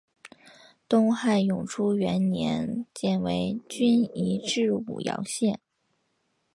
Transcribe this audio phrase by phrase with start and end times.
[0.89, 5.59] 东汉永初元年犍为郡移治武阳县。